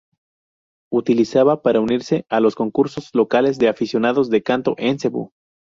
[0.91, 5.31] Utilizaba para unirse a los concursos locales de aficionados de canto en Cebú.